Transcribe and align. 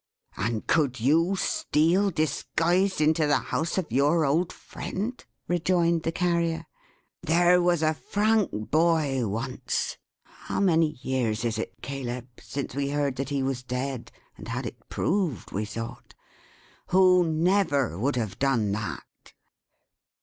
"And 0.35 0.65
could 0.65 0.99
you 0.99 1.35
steal, 1.35 2.09
disguised, 2.09 3.01
into 3.01 3.27
the 3.27 3.37
house 3.37 3.77
of 3.77 3.91
your 3.91 4.25
old 4.25 4.51
friend?" 4.51 5.23
rejoined 5.47 6.01
the 6.01 6.11
Carrier. 6.11 6.65
"There 7.21 7.61
was 7.61 7.83
a 7.83 7.93
frank 7.93 8.49
boy 8.71 9.27
once 9.27 9.99
how 10.23 10.59
many 10.59 10.97
years 11.03 11.45
is 11.45 11.59
it, 11.59 11.73
Caleb, 11.83 12.27
since 12.41 12.73
we 12.73 12.89
heard 12.89 13.15
that 13.17 13.29
he 13.29 13.43
was 13.43 13.61
dead, 13.61 14.11
and 14.37 14.47
had 14.47 14.65
it 14.65 14.89
proved, 14.89 15.51
we 15.51 15.65
thought? 15.65 16.15
who 16.87 17.23
never 17.23 17.95
would 17.99 18.15
have 18.15 18.39
done 18.39 18.71
that." 18.71 19.33